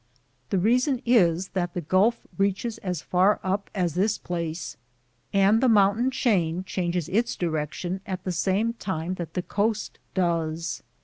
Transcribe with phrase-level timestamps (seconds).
[0.49, 4.75] The reason is that the gulf reaches as far up as this place,
[5.31, 10.81] and the mountain chain changes its direction at the same time that the coast does.